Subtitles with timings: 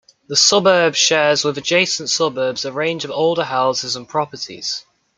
[0.29, 4.83] The suburb shares with adjacent suburbs a range of older houses and properties.